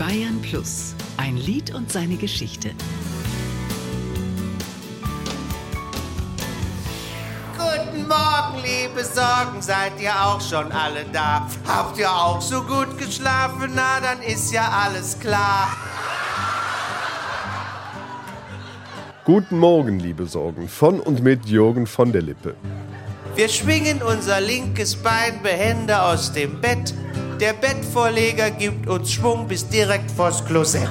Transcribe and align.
Bayern 0.00 0.40
Plus. 0.40 0.94
Ein 1.18 1.36
Lied 1.36 1.74
und 1.74 1.92
seine 1.92 2.16
Geschichte. 2.16 2.70
Guten 7.58 8.08
Morgen, 8.08 8.62
liebe 8.62 9.04
Sorgen, 9.04 9.60
seid 9.60 10.00
ihr 10.00 10.14
auch 10.14 10.40
schon 10.40 10.72
alle 10.72 11.04
da? 11.12 11.46
Habt 11.68 11.98
ihr 11.98 12.10
auch 12.10 12.40
so 12.40 12.62
gut 12.62 12.96
geschlafen? 12.96 13.72
Na, 13.74 14.00
dann 14.00 14.22
ist 14.22 14.50
ja 14.54 14.70
alles 14.70 15.18
klar. 15.18 15.68
Guten 19.26 19.58
Morgen, 19.58 20.00
liebe 20.00 20.24
Sorgen, 20.24 20.66
von 20.66 20.98
und 20.98 21.22
mit 21.22 21.44
Jürgen 21.44 21.86
von 21.86 22.10
der 22.10 22.22
Lippe. 22.22 22.54
Wir 23.34 23.50
schwingen 23.50 24.00
unser 24.02 24.40
linkes 24.40 24.96
Bein 24.96 25.42
behende 25.42 26.02
aus 26.02 26.32
dem 26.32 26.58
Bett. 26.58 26.94
Der 27.40 27.54
Bettvorleger 27.54 28.50
gibt 28.50 28.86
uns 28.86 29.14
Schwung 29.14 29.48
bis 29.48 29.66
direkt 29.66 30.10
vors 30.10 30.44
Klosett. 30.44 30.90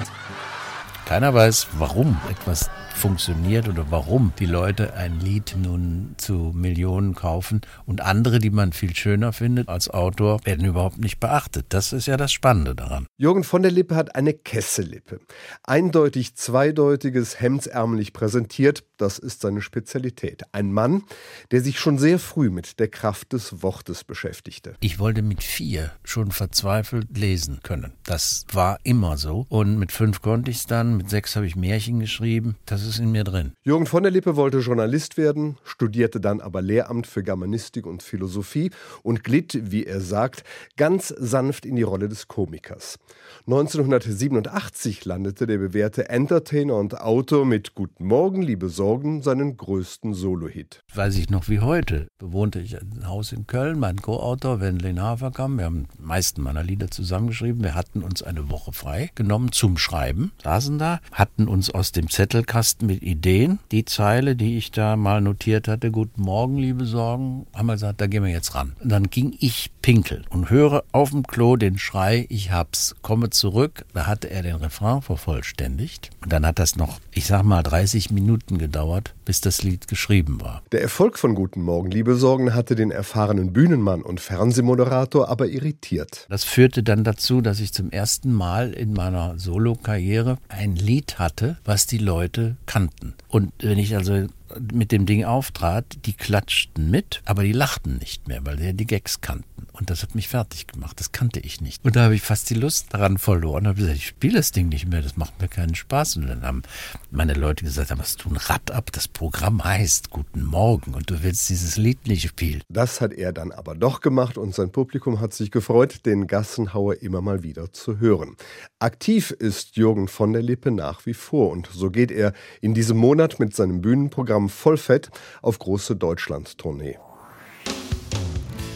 Keiner 1.10 1.34
weiß, 1.34 1.70
warum 1.80 2.22
etwas 2.30 2.70
funktioniert 3.00 3.68
oder 3.70 3.86
warum 3.90 4.34
die 4.38 4.46
Leute 4.46 4.94
ein 4.94 5.22
Lied 5.22 5.56
nun 5.58 6.16
zu 6.18 6.52
Millionen 6.54 7.16
kaufen 7.16 7.62
und 7.86 8.02
andere, 8.02 8.40
die 8.40 8.50
man 8.50 8.74
viel 8.74 8.94
schöner 8.94 9.32
findet 9.32 9.70
als 9.70 9.90
Autor, 9.90 10.46
werden 10.46 10.66
überhaupt 10.66 11.00
nicht 11.00 11.20
beachtet. 11.20 11.68
Das 11.70 11.94
ist 11.94 12.08
ja 12.08 12.18
das 12.18 12.32
Spannende 12.32 12.76
daran. 12.76 13.08
Jürgen 13.18 13.44
von 13.44 13.62
der 13.62 13.72
Lippe 13.72 13.96
hat 13.96 14.16
eine 14.16 14.34
Kessellippe. 14.34 15.22
Eindeutig 15.64 16.36
zweideutiges, 16.36 17.40
hemdsärmelig 17.40 18.12
präsentiert, 18.12 18.84
das 18.98 19.18
ist 19.18 19.42
seine 19.42 19.62
Spezialität. 19.62 20.44
Ein 20.52 20.74
Mann, 20.74 21.04
der 21.52 21.62
sich 21.62 21.80
schon 21.80 21.98
sehr 21.98 22.20
früh 22.20 22.50
mit 22.50 22.80
der 22.80 22.90
Kraft 22.90 23.32
des 23.32 23.64
Wortes 23.64 24.04
beschäftigte. 24.04 24.76
Ich 24.82 25.00
wollte 25.00 25.22
mit 25.22 25.42
vier 25.42 25.92
schon 26.04 26.32
verzweifelt 26.32 27.18
lesen 27.18 27.62
können. 27.64 27.94
Das 28.04 28.46
war 28.52 28.78
immer 28.84 29.18
so. 29.18 29.46
Und 29.48 29.80
mit 29.80 29.94
fünf 29.94 30.22
konnte 30.22 30.52
ich 30.52 30.58
es 30.58 30.66
dann, 30.66 30.99
mit 31.00 31.10
sechs 31.10 31.36
habe 31.36 31.48
ich 31.48 31.56
Märchen 31.56 32.00
geschrieben. 32.00 32.58
Das 32.66 32.86
ist 32.86 33.00
in 33.00 33.12
mir 33.12 33.24
drin. 33.24 33.54
Jürgen 33.64 33.86
von 33.86 34.04
der 34.04 34.12
Lippe 34.12 34.36
wollte 34.36 34.60
Journalist 34.60 35.18
werden, 35.18 35.58
studierte 35.64 36.20
dann 36.20 36.42
aber 36.42 36.62
Lehramt 36.62 37.08
für 37.08 37.24
Germanistik 37.24 37.88
und 37.88 38.04
Philosophie 38.04 38.70
und 39.02 39.24
glitt, 39.24 39.58
wie 39.72 39.86
er 39.86 40.02
sagt, 40.02 40.44
ganz 40.78 41.08
sanft 41.08 41.66
in 41.66 41.78
die 41.78 41.84
Rolle 41.84 42.10
des 42.10 42.28
Komikers. 42.28 43.00
1987 43.48 45.06
landete 45.06 45.48
der 45.48 45.58
bewährte 45.58 46.10
Entertainer 46.10 46.76
und 46.76 47.00
Autor 47.00 47.46
mit 47.46 47.74
Guten 47.76 48.06
Morgen, 48.06 48.42
liebe 48.42 48.70
Sorge 48.70 48.90
Sorgen 48.90 49.22
seinen 49.22 49.56
größten 49.56 50.14
Solo-Hit. 50.14 50.84
Weiß 50.94 51.16
ich 51.16 51.30
noch 51.30 51.48
wie 51.48 51.60
heute. 51.60 52.08
Bewohnte 52.18 52.60
ich 52.60 52.76
ein 52.76 53.08
Haus 53.08 53.32
in 53.32 53.46
Köln, 53.46 53.80
mein 53.80 53.98
Co-Autor 53.98 54.62
Wendlin 54.62 55.00
Haferkamp. 55.00 55.58
Wir 55.58 55.66
haben 55.66 55.88
die 55.96 56.02
meisten 56.02 56.42
meiner 56.42 56.64
Lieder 56.64 56.90
zusammengeschrieben. 56.90 57.64
Wir 57.64 57.76
hatten 57.76 58.02
uns 58.02 58.24
eine 58.24 58.50
Woche 58.50 58.74
frei 58.74 59.12
genommen 59.14 59.52
zum 59.52 59.78
Schreiben, 59.78 60.32
saßen 60.44 60.80
da, 60.80 60.89
hatten 61.12 61.48
uns 61.48 61.70
aus 61.70 61.92
dem 61.92 62.10
Zettelkasten 62.10 62.88
mit 62.88 63.04
Ideen 63.04 63.60
die 63.72 63.86
Zeile, 63.86 64.36
die 64.36 64.58
ich 64.58 64.72
da 64.72 64.96
mal 64.96 65.22
notiert 65.22 65.68
hatte, 65.68 65.92
Guten 65.92 66.22
Morgen, 66.22 66.58
liebe 66.58 66.86
Sorgen, 66.86 67.46
haben 67.54 67.68
wir 67.68 67.74
gesagt, 67.74 68.02
da 68.02 68.08
gehen 68.08 68.24
wir 68.24 68.32
jetzt 68.32 68.56
ran. 68.56 68.74
Und 68.82 68.92
dann 68.92 69.10
ging 69.10 69.36
ich 69.40 69.72
pinkeln 69.82 70.26
und 70.30 70.50
höre 70.50 70.84
auf 70.92 71.12
dem 71.12 71.24
Klo 71.24 71.56
den 71.56 71.78
Schrei, 71.78 72.26
ich 72.30 72.52
hab's, 72.52 72.96
komme 73.02 73.30
zurück. 73.30 73.86
Da 73.94 74.08
hatte 74.08 74.30
er 74.30 74.44
den 74.44 74.56
Refrain 74.56 75.02
vervollständigt. 75.02 76.10
Und 76.24 76.34
dann 76.34 76.46
hat 76.46 76.60
das 76.60 76.76
noch, 76.76 77.00
ich 77.12 77.28
sag 77.28 77.44
mal, 77.44 77.64
30 77.64 78.12
Minuten 78.12 78.58
gedauert 78.58 78.80
gedauert, 78.80 79.14
bis 79.26 79.42
das 79.42 79.64
Lied 79.64 79.88
geschrieben 79.88 80.42
war. 80.42 80.62
Der 80.72 80.82
Erfolg 80.82 81.18
von 81.18 81.36
Guten 81.36 81.62
Morgen, 81.62 81.92
liebe 81.92 82.16
Sorgen, 82.16 82.54
hatte 82.54 82.76
den 82.76 82.92
erfahrenen 82.92 83.52
Bühnenmann 83.52 84.02
und 84.02 84.20
Fernsehmoderator 84.20 85.30
aber 85.30 85.48
irritiert. 85.48 86.26
Das 86.30 86.44
führte 86.44 86.84
dann 86.84 87.04
dazu, 87.04 87.42
dass 87.42 87.60
ich 87.60 87.74
zum 87.74 87.92
ersten 87.92 88.32
Mal 88.32 88.72
in 88.72 88.94
meiner 88.94 89.38
Solokarriere 89.38 90.38
ein 90.48 90.76
Lied 90.80 91.20
hatte, 91.20 91.58
was 91.64 91.86
die 91.86 91.98
Leute 91.98 92.56
kannten. 92.66 93.14
Und 93.28 93.52
wenn 93.60 93.78
ich 93.78 93.96
also 93.96 94.28
mit 94.72 94.92
dem 94.92 95.06
Ding 95.06 95.26
auftrat, 95.26 96.06
die 96.06 96.14
klatschten 96.14 96.90
mit, 96.90 97.22
aber 97.26 97.44
die 97.44 97.52
lachten 97.52 97.98
nicht 97.98 98.28
mehr, 98.28 98.46
weil 98.46 98.58
sie 98.58 98.66
ja 98.66 98.74
die 98.74 98.88
Gags 98.88 99.22
kannten. 99.22 99.68
Und 99.74 99.90
das 99.90 100.04
hat 100.04 100.16
mich 100.16 100.28
fertig 100.28 100.68
gemacht. 100.68 101.00
Das 101.00 101.12
kannte 101.12 101.40
ich 101.40 101.62
nicht. 101.62 101.84
Und 101.86 101.96
da 101.96 102.04
habe 102.04 102.16
ich 102.16 102.22
fast 102.22 102.50
die 102.50 102.56
Lust 102.56 102.94
daran 102.94 103.18
verloren. 103.18 103.64
Da 103.64 103.70
habe 103.70 103.80
gesagt, 103.80 103.98
ich 103.98 104.08
spiele 104.08 104.38
das 104.38 104.52
Ding 104.52 104.70
nicht 104.70 104.88
mehr. 104.88 105.02
Das 105.02 105.16
macht 105.16 105.40
mir 105.42 105.48
keinen 105.48 105.76
Spaß. 105.76 106.18
Und 106.18 106.28
dann 106.28 106.42
haben 106.42 106.64
meine 107.12 107.34
Leute 107.34 107.64
gesagt, 107.64 107.92
hast 107.98 108.24
du 108.24 108.30
ein 108.30 108.38
Rad 108.38 108.72
ab. 108.72 108.92
Das 108.92 109.08
Programm 109.08 109.64
heißt 109.64 110.10
Guten 110.10 110.44
Morgen 110.44 110.94
und 110.94 111.10
du 111.10 111.22
willst 111.24 111.50
dieses 111.50 111.78
Lied 111.78 112.08
nicht 112.08 112.28
spielen. 112.28 112.62
Das 112.70 113.02
hat 113.02 113.14
er 113.14 113.34
dann 113.34 113.52
aber 113.52 113.76
doch 113.76 114.02
gemacht 114.02 114.38
und 114.38 114.56
sein 114.56 114.72
Publikum 114.72 115.20
hat 115.20 115.34
sich 115.34 115.52
gefreut, 115.52 116.06
den 116.06 116.28
Gassenhauer 116.28 117.02
immer 117.02 117.22
mal 117.22 117.44
wieder 117.44 117.72
zu 117.72 118.00
hören. 118.00 118.36
Aktiv 118.80 119.32
ist 119.32 119.76
Jürgen 119.76 120.08
von 120.08 120.34
der 120.34 120.42
Lippe 120.42 120.72
nach 120.72 121.06
wie 121.06 121.14
vor 121.14 121.52
und 121.52 121.70
so 121.72 121.92
geht 121.92 122.12
er 122.12 122.34
in 122.62 122.74
diesem 122.74 122.98
Monat 122.98 123.40
mit 123.40 123.56
seinem 123.56 123.82
Bühnenprogramm 123.82 124.39
Vollfett 124.48 125.10
auf 125.42 125.60
große 125.60 125.98
Deutschland-Tournee. 125.98 126.98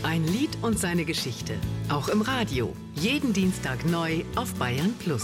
Ein 0.03 0.28
Lied 0.28 0.57
und 0.62 0.78
seine 0.78 1.06
Geschichte. 1.06 1.53
Auch 1.88 2.09
im 2.09 2.22
Radio. 2.22 2.75
Jeden 2.96 3.31
Dienstag 3.31 3.85
neu 3.85 4.24
auf 4.35 4.53
Bayern 4.56 4.94
Plus. 5.00 5.24